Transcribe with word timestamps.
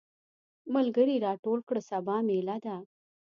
ملګري 0.73 1.15
راټول 1.25 1.59
کړه 1.69 1.81
سبا 1.89 2.15
ميله 2.27 2.57
ده. 2.65 2.77